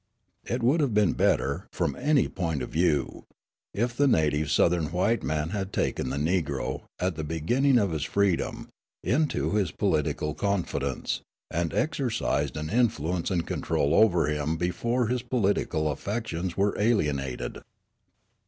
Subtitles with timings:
[0.45, 3.25] It would have been better, from any point of view,
[3.71, 8.03] if the native Southern white man had taken the Negro, at the beginning of his
[8.03, 8.67] freedom,
[9.03, 15.91] into his political confidence, and exercised an influence and control over him before his political
[15.91, 17.59] affections were alienated.